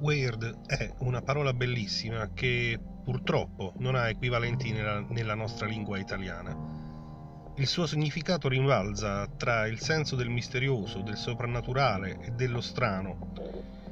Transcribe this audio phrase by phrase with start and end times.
[0.00, 6.56] Weird è una parola bellissima che purtroppo non ha equivalenti nella, nella nostra lingua italiana.
[7.56, 13.32] Il suo significato rinvalza tra il senso del misterioso, del soprannaturale e dello strano,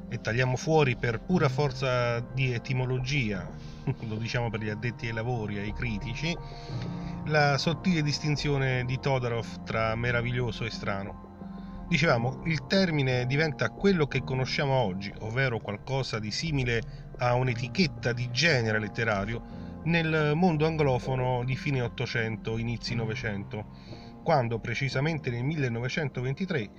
[0.09, 3.46] e tagliamo fuori per pura forza di etimologia,
[4.09, 6.35] lo diciamo per gli addetti ai lavori, ai critici,
[7.27, 11.28] la sottile distinzione di Todorov tra meraviglioso e strano.
[11.89, 16.83] Dicevamo, il termine diventa quello che conosciamo oggi, ovvero qualcosa di simile
[17.17, 23.64] a un'etichetta di genere letterario nel mondo anglofono di fine Ottocento, inizi Novecento,
[24.23, 26.71] quando precisamente nel 1923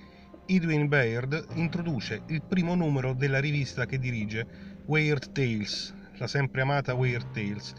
[0.45, 4.45] Edwin Baird introduce il primo numero della rivista che dirige,
[4.85, 7.73] Weird Tales, la sempre amata Weird Tales.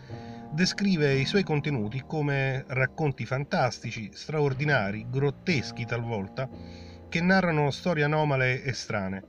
[0.51, 6.49] Descrive i suoi contenuti come racconti fantastici, straordinari, grotteschi talvolta,
[7.11, 9.23] che narrano storie anomale e strane.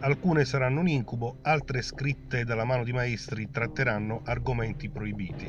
[0.00, 5.48] Alcune saranno un incubo, altre scritte dalla mano di maestri tratteranno argomenti proibiti.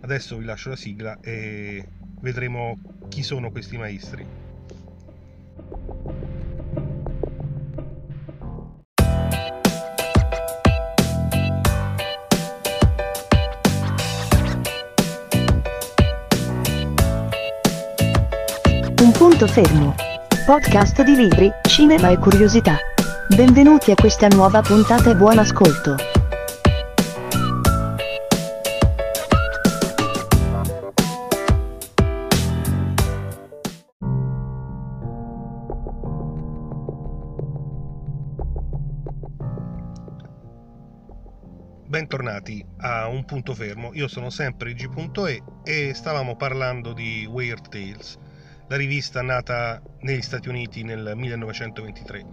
[0.00, 1.86] Adesso vi lascio la sigla e
[2.22, 4.26] vedremo chi sono questi maestri.
[19.00, 20.07] Un punto fermo
[20.48, 22.78] podcast di libri, cinema e curiosità.
[23.36, 25.94] Benvenuti a questa nuova puntata e buon ascolto.
[41.86, 48.18] Bentornati a un punto fermo, io sono sempre G.E e stavamo parlando di Weird Tales
[48.68, 52.26] la rivista nata negli Stati Uniti nel 1923,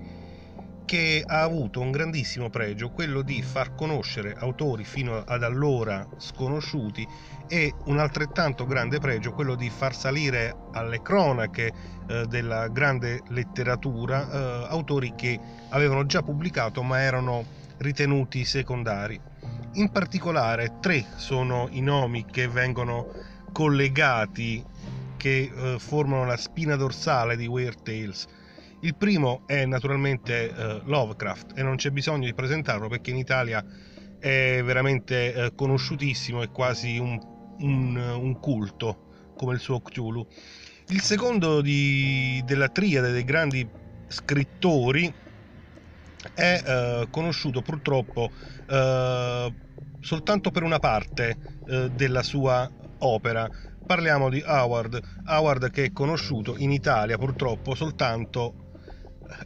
[0.84, 7.08] che ha avuto un grandissimo pregio, quello di far conoscere autori fino ad allora sconosciuti
[7.48, 11.72] e un altrettanto grande pregio, quello di far salire alle cronache
[12.08, 15.40] eh, della grande letteratura eh, autori che
[15.70, 17.46] avevano già pubblicato ma erano
[17.78, 19.20] ritenuti secondari.
[19.74, 23.08] In particolare tre sono i nomi che vengono
[23.52, 24.64] collegati
[25.26, 28.28] che eh, formano la spina dorsale di Weird Tales.
[28.82, 33.66] Il primo è naturalmente eh, Lovecraft e non c'è bisogno di presentarlo perché in Italia
[34.20, 37.20] è veramente eh, conosciutissimo, è quasi un,
[37.58, 40.28] un, un, culto come il suo Cthulhu.
[40.90, 43.68] Il secondo di, della triade dei grandi
[44.06, 45.12] scrittori
[46.36, 48.30] è eh, conosciuto purtroppo
[48.70, 49.54] eh,
[50.02, 51.36] soltanto per una parte
[51.68, 52.70] eh, della sua
[53.00, 53.50] opera,
[53.86, 58.66] Parliamo di Howard, Howard che è conosciuto in Italia purtroppo soltanto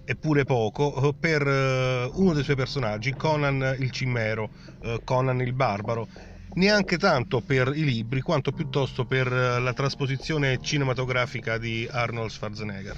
[0.05, 4.49] eppure poco per eh, uno dei suoi personaggi, Conan il cimmero,
[4.81, 6.07] eh, Conan il barbaro.
[6.53, 12.97] Neanche tanto per i libri quanto piuttosto per eh, la trasposizione cinematografica di Arnold Schwarzenegger.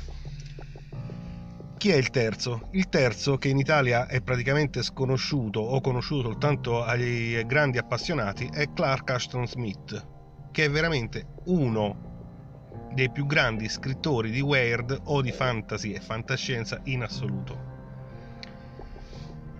[1.77, 2.69] Chi è il terzo?
[2.73, 8.71] Il terzo, che in Italia è praticamente sconosciuto o conosciuto soltanto ai grandi appassionati, è
[8.71, 10.20] Clark Ashton Smith,
[10.51, 12.09] che è veramente uno
[12.93, 17.69] dei più grandi scrittori di weird o di fantasy e fantascienza in assoluto.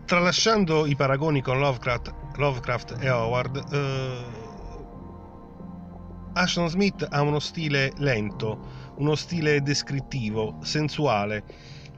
[0.05, 4.49] Tralasciando i paragoni con Lovecraft, Lovecraft e Howard, eh,
[6.33, 8.59] Ashton Smith ha uno stile lento,
[8.95, 11.43] uno stile descrittivo, sensuale,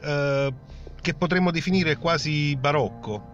[0.02, 0.54] eh,
[1.02, 3.32] che potremmo definire quasi barocco,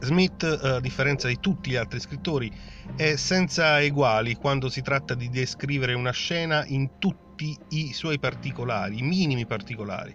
[0.00, 2.50] Smith, eh, a differenza di tutti gli altri scrittori,
[2.96, 9.02] è senza eguali quando si tratta di descrivere una scena in tutti i suoi particolari,
[9.02, 10.14] minimi particolari.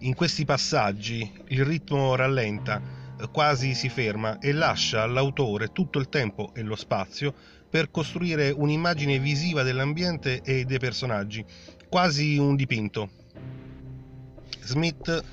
[0.00, 2.80] In questi passaggi il ritmo rallenta,
[3.20, 7.34] eh, quasi si ferma e lascia all'autore tutto il tempo e lo spazio
[7.68, 11.44] per costruire un'immagine visiva dell'ambiente e dei personaggi,
[11.88, 13.10] quasi un dipinto.
[14.62, 15.24] Smith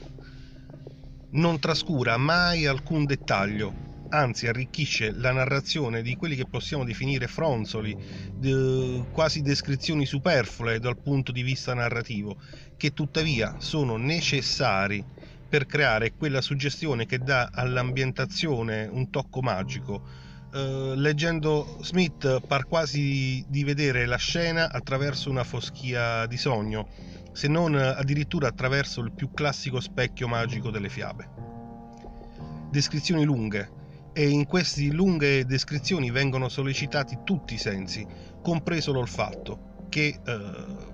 [1.36, 3.74] non trascura mai alcun dettaglio,
[4.10, 7.96] anzi arricchisce la narrazione di quelli che possiamo definire fronzoli,
[8.38, 12.38] de, quasi descrizioni superflue dal punto di vista narrativo,
[12.78, 15.04] che tuttavia sono necessari
[15.48, 20.24] per creare quella suggestione che dà all'ambientazione un tocco magico.
[20.56, 26.88] Uh, leggendo Smith par quasi di vedere la scena attraverso una foschia di sogno
[27.36, 31.30] se non addirittura attraverso il più classico specchio magico delle fiabe.
[32.72, 33.70] Descrizioni lunghe,
[34.14, 38.08] e in queste lunghe descrizioni vengono sollecitati tutti i sensi,
[38.42, 40.94] compreso l'olfatto, che eh,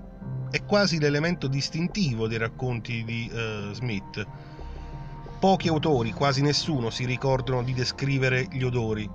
[0.50, 4.26] è quasi l'elemento distintivo dei racconti di eh, Smith.
[5.38, 9.08] Pochi autori, quasi nessuno, si ricordano di descrivere gli odori.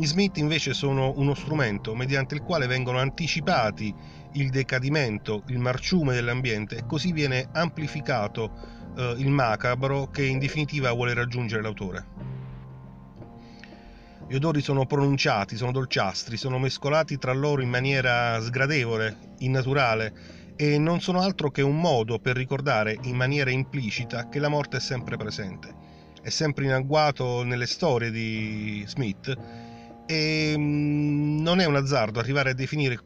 [0.00, 3.94] Gli Smith invece sono uno strumento mediante il quale vengono anticipati
[4.32, 8.50] il decadimento, il marciume dell'ambiente e così viene amplificato
[8.96, 12.06] eh, il macabro che in definitiva vuole raggiungere l'autore.
[14.26, 20.14] Gli odori sono pronunciati, sono dolciastri, sono mescolati tra loro in maniera sgradevole, innaturale
[20.56, 24.78] e non sono altro che un modo per ricordare in maniera implicita che la morte
[24.78, 25.74] è sempre presente.
[26.22, 29.68] È sempre in agguato nelle storie di Smith
[30.10, 32.98] e mm, non è un azzardo arrivare a definire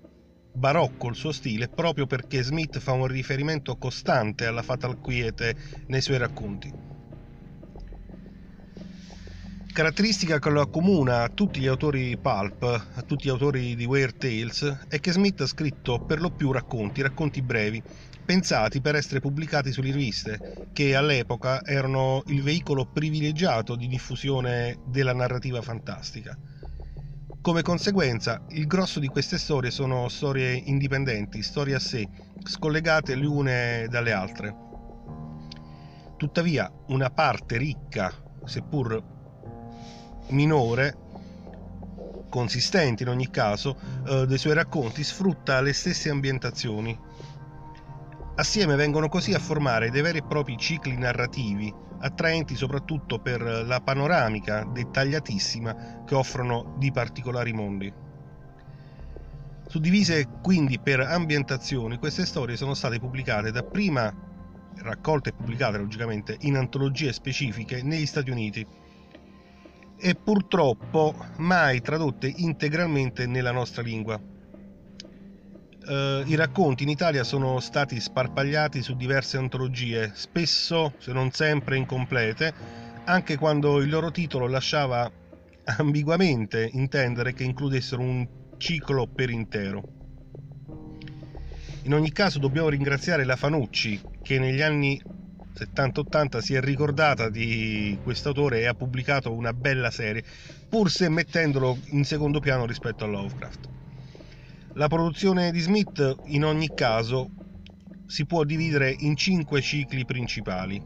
[0.51, 5.55] barocco il suo stile proprio perché Smith fa un riferimento costante alla fatal quiete
[5.89, 6.73] nei suoi racconti.
[9.71, 14.17] Caratteristica che lo accomuna a tutti gli autori pulp, a tutti gli autori di Weird
[14.17, 17.83] Tales, è che Smith ha scritto per lo più racconti, racconti brevi,
[18.25, 20.41] pensati per essere pubblicati sulle riviste,
[20.73, 26.39] che all'epoca erano il veicolo privilegiato di diffusione della narrativa fantastica.
[27.45, 32.09] Come conseguenza, il grosso di queste storie sono storie indipendenti, storie a sé,
[32.43, 34.57] scollegate le une dalle altre.
[36.17, 38.11] Tuttavia, una parte ricca,
[38.47, 39.03] seppur
[40.29, 40.97] minore
[42.31, 43.77] consistente in ogni caso
[44.07, 46.99] eh, dei suoi racconti sfrutta le stesse ambientazioni.
[48.37, 53.81] Assieme vengono così a formare dei veri e propri cicli narrativi, attraenti soprattutto per la
[53.81, 57.93] panoramica dettagliatissima che offrono di particolari mondi.
[59.69, 64.13] Suddivise quindi per ambientazioni, queste storie sono state pubblicate dapprima
[64.79, 68.67] raccolte e pubblicate logicamente in antologie specifiche negli Stati Uniti
[69.97, 74.34] e purtroppo mai tradotte integralmente nella nostra lingua.
[75.87, 81.77] Uh, I racconti in Italia sono stati sparpagliati su diverse antologie, spesso, se non sempre,
[81.77, 82.55] incomplete,
[83.05, 85.11] anche quando il loro titolo lasciava
[85.77, 88.27] ambiguamente intendere che includessero un
[88.57, 89.83] ciclo per intero.
[91.83, 94.99] In ogni caso dobbiamo ringraziare la Fanucci che negli anni
[95.55, 100.25] 70-80 si è ricordata di questo autore e ha pubblicato una bella serie,
[100.67, 103.69] pur se mettendolo in secondo piano rispetto a Lovecraft.
[104.77, 107.31] La produzione di Smith in ogni caso
[108.07, 110.83] si può dividere in cinque cicli principali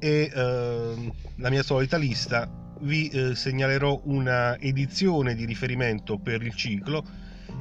[0.00, 2.50] e eh, la mia solita lista
[2.80, 7.04] vi eh, segnalerò una edizione di riferimento per il ciclo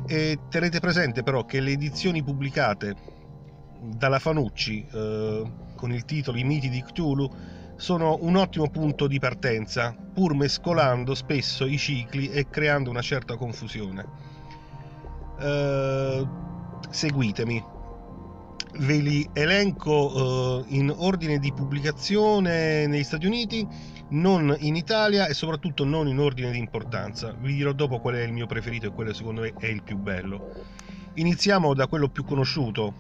[0.08, 2.96] e tenete presente però che le edizioni pubblicate
[3.84, 7.32] dalla Fanucci eh, con il titolo I miti di Cthulhu
[7.76, 13.38] sono un ottimo punto di partenza, pur mescolando spesso i cicli e creando una certa
[13.38, 14.29] confusione.
[15.40, 16.28] Uh,
[16.90, 17.64] seguitemi,
[18.80, 23.66] ve li elenco uh, in ordine di pubblicazione negli Stati Uniti,
[24.10, 27.34] non in Italia e soprattutto non in ordine di importanza.
[27.40, 29.98] Vi dirò dopo qual è il mio preferito e quello secondo me è il più
[29.98, 30.52] bello.
[31.16, 32.94] Iniziamo da quello più conosciuto,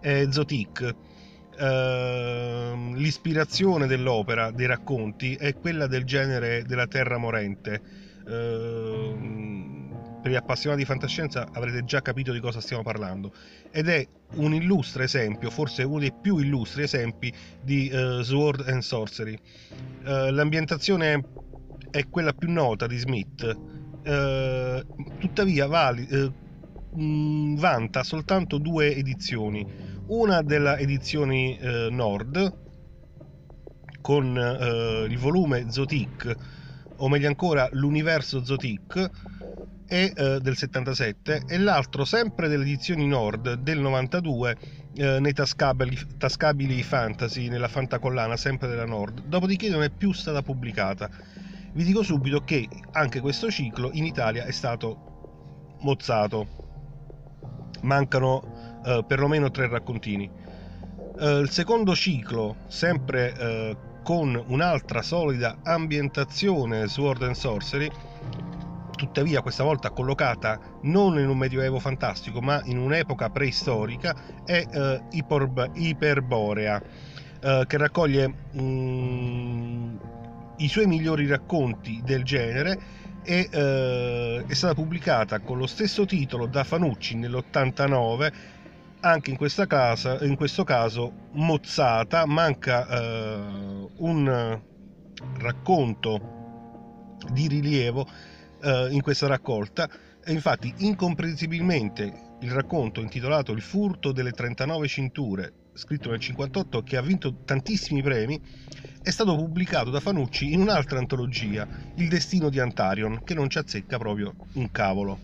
[0.00, 0.94] è Zotic
[1.58, 8.04] Ehm, l'ispirazione dell'opera, dei racconti, è quella del genere della terra morente.
[8.26, 9.14] Uh,
[10.26, 13.32] per gli appassionati di fantascienza avrete già capito di cosa stiamo parlando.
[13.70, 18.82] Ed è un illustre esempio, forse uno dei più illustri esempi di uh, Sword and
[18.82, 19.38] Sorcery.
[20.02, 21.24] Uh, l'ambientazione
[21.92, 23.56] è quella più nota di Smith,
[25.18, 26.06] tuttavia vali,
[26.90, 29.64] vanta soltanto due edizioni.
[30.08, 32.58] Una della edizioni eh, Nord
[34.00, 36.36] con il volume Zotic
[36.96, 39.10] o meglio ancora l'universo Zotic
[39.88, 44.56] e, eh, del 77 e l'altro sempre delle edizioni Nord del 92
[44.94, 49.22] eh, nei tascabili, tascabili fantasy nella fantacollana sempre della Nord.
[49.26, 51.08] Dopodiché non è più stata pubblicata.
[51.72, 56.64] Vi dico subito che anche questo ciclo in Italia è stato mozzato.
[57.82, 60.30] Mancano eh, perlomeno tre raccontini.
[61.18, 67.90] Eh, il secondo ciclo, sempre eh, con un'altra solida ambientazione Sword and Sorcery,
[68.96, 75.02] tuttavia questa volta collocata non in un medioevo fantastico ma in un'epoca preistorica, è eh,
[75.10, 76.82] Iper, Iperborea,
[77.40, 79.96] eh, che raccoglie mm,
[80.56, 86.46] i suoi migliori racconti del genere e eh, è stata pubblicata con lo stesso titolo
[86.46, 88.32] da Fanucci nell'89
[89.00, 89.36] anche in,
[89.68, 94.60] casa, in questo caso mozzata, manca eh, un
[95.38, 96.34] racconto
[97.30, 98.06] di rilievo
[98.62, 99.88] eh, in questa raccolta
[100.24, 106.96] e infatti incomprensibilmente il racconto intitolato Il furto delle 39 cinture scritto nel 58 che
[106.96, 108.40] ha vinto tantissimi premi
[109.02, 113.58] è stato pubblicato da Fanucci in un'altra antologia, Il destino di Antarion, che non ci
[113.58, 115.18] azzecca proprio un cavolo.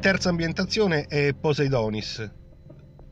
[0.00, 2.28] Terza ambientazione è Poseidonis,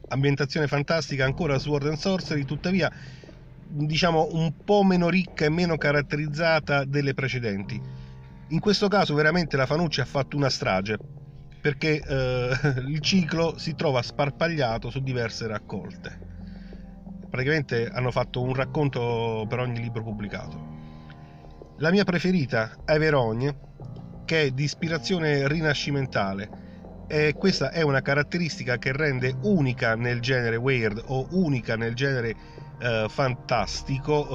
[0.09, 2.91] ambientazione fantastica ancora Sword and Sorcery, tuttavia
[3.67, 7.81] diciamo un po' meno ricca e meno caratterizzata delle precedenti.
[8.49, 10.99] In questo caso veramente la Fanucci ha fatto una strage,
[11.61, 12.51] perché eh,
[12.87, 16.21] il ciclo si trova sparpagliato su diverse raccolte.
[17.31, 20.73] Praticamente hanno fatto un racconto per ogni libro pubblicato.
[21.79, 23.57] La mia preferita è Verogne,
[24.25, 26.63] che è di ispirazione rinascimentale
[27.07, 32.35] e questa è una caratteristica che rende unica nel genere weird o unica nel genere
[32.79, 34.29] eh, fantastico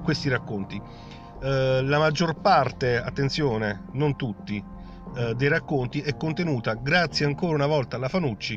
[0.00, 0.80] eh, questi racconti.
[1.42, 4.62] Eh, la maggior parte, attenzione, non tutti,
[5.16, 8.56] eh, dei racconti è contenuta, grazie ancora una volta alla Fanucci,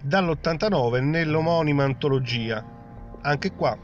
[0.00, 2.64] dall'89 nell'omonima antologia.
[3.20, 3.76] Anche qua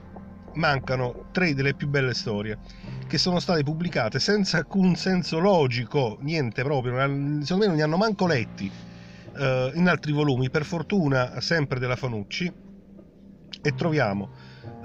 [0.54, 2.59] mancano tre delle più belle storie
[3.06, 7.97] che sono state pubblicate senza alcun senso logico, niente proprio, secondo me non li hanno
[7.99, 8.70] manco letti
[9.37, 12.50] eh, in altri volumi, per fortuna sempre della Fanucci,
[13.62, 14.30] e troviamo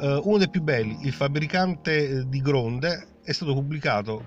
[0.01, 4.24] eh, uno dei più belli, Il fabbricante eh, di Gronde, è stato pubblicato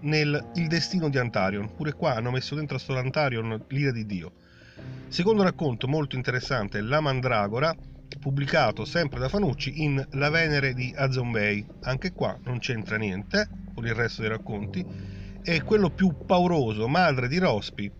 [0.00, 1.74] nel Il destino di Antarion.
[1.74, 4.32] Pure qua hanno messo dentro a sto Antarion l'ira di Dio.
[5.08, 7.74] Secondo racconto molto interessante, La Mandragora,
[8.20, 11.66] pubblicato sempre da Fanucci in La Venere di Azombei.
[11.84, 14.84] Anche qua non c'entra niente con il resto dei racconti.
[15.42, 17.90] E quello più pauroso, Madre di Rospi,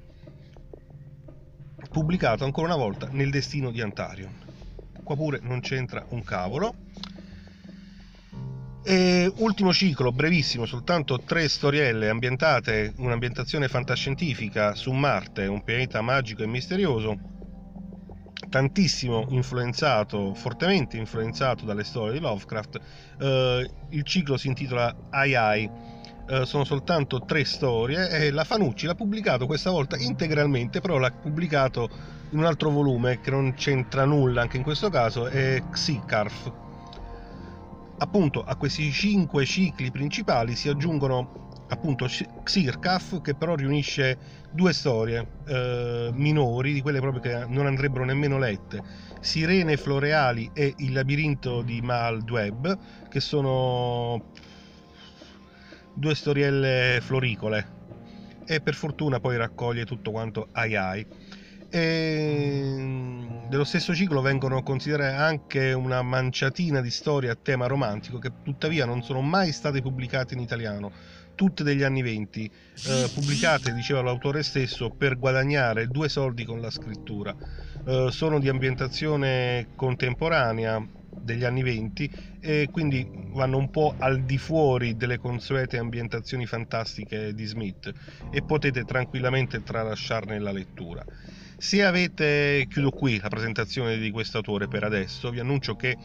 [1.90, 4.32] pubblicato ancora una volta nel destino di Antarion.
[5.02, 6.74] Qua pure non c'entra un cavolo.
[8.86, 16.42] E ultimo ciclo, brevissimo, soltanto tre storielle ambientate, un'ambientazione fantascientifica su Marte, un pianeta magico
[16.42, 17.18] e misterioso,
[18.50, 22.80] tantissimo influenzato, fortemente influenzato dalle storie di Lovecraft.
[23.20, 25.70] Eh, il ciclo si intitola Ai Ai
[26.28, 31.10] eh, sono soltanto tre storie e la Fanucci l'ha pubblicato questa volta integralmente, però l'ha
[31.10, 31.88] pubblicato
[32.32, 36.63] in un altro volume che non c'entra nulla anche in questo caso, è Xicarf.
[37.96, 41.30] Appunto a questi cinque cicli principali si aggiungono
[41.68, 42.06] appunto
[42.42, 44.18] Xircaf che però riunisce
[44.50, 48.82] due storie eh, minori di quelle proprio che non andrebbero nemmeno lette
[49.20, 54.22] Sirene floreali e il labirinto di Maldweb che sono
[55.94, 57.72] due storielle floricole
[58.44, 61.06] e per fortuna poi raccoglie tutto quanto ai ai.
[61.76, 68.30] E dello stesso ciclo vengono considerate anche una manciatina di storie a tema romantico che
[68.44, 70.92] tuttavia non sono mai state pubblicate in italiano,
[71.34, 76.70] tutte degli anni 20, eh, pubblicate, diceva l'autore stesso, per guadagnare due soldi con la
[76.70, 77.34] scrittura.
[77.84, 84.38] Eh, sono di ambientazione contemporanea, degli anni 20 e quindi vanno un po' al di
[84.38, 87.90] fuori delle consuete ambientazioni fantastiche di Smith
[88.30, 91.04] e potete tranquillamente tralasciarne la lettura.
[91.56, 95.96] Se avete, chiudo qui la presentazione di questo autore per adesso, vi annuncio che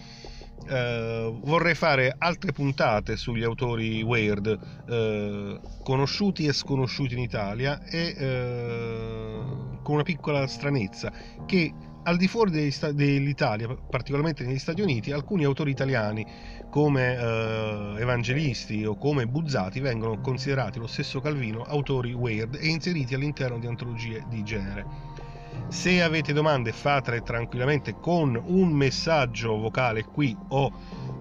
[0.60, 8.14] Uh, vorrei fare altre puntate sugli autori weird uh, conosciuti e sconosciuti in Italia e
[8.20, 11.12] uh, con una piccola stranezza
[11.46, 16.26] che al di fuori dell'Italia, particolarmente negli Stati Uniti, alcuni autori italiani
[16.70, 23.14] come eh, Evangelisti o come Buzzati vengono considerati lo stesso Calvino autori weird e inseriti
[23.14, 25.19] all'interno di antologie di genere.
[25.68, 30.72] Se avete domande fatele tranquillamente con un messaggio vocale qui o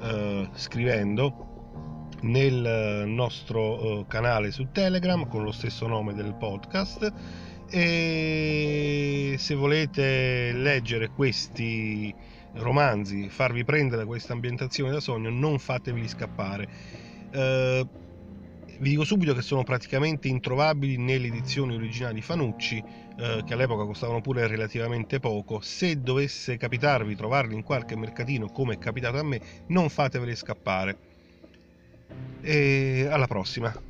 [0.01, 1.47] eh, scrivendo
[2.23, 7.13] nel nostro eh, canale su Telegram con lo stesso nome del podcast
[7.71, 12.15] e se volete leggere questi
[12.55, 16.69] romanzi, farvi prendere questa ambientazione da sogno, non fatevi scappare.
[17.31, 17.87] Eh,
[18.79, 22.83] vi dico subito che sono praticamente introvabili nelle edizioni originali di Fanucci,
[23.19, 25.61] eh, che all'epoca costavano pure relativamente poco.
[25.61, 30.99] Se dovesse capitarvi trovarli in qualche mercatino, come è capitato a me, non fateveli scappare.
[32.41, 33.88] E alla prossima!